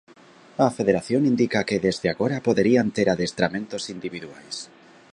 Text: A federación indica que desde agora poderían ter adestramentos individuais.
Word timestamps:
A 0.65 0.67
federación 0.77 1.21
indica 1.31 1.67
que 1.69 1.81
desde 1.87 2.07
agora 2.13 2.43
poderían 2.47 2.87
ter 2.95 3.07
adestramentos 3.09 3.83
individuais. 3.95 4.57